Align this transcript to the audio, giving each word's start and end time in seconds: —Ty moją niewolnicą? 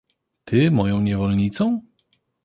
—Ty 0.45 0.71
moją 0.71 1.01
niewolnicą? 1.01 1.81